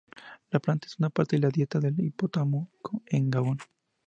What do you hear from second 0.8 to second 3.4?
es una parte de la dieta del hipopótamo en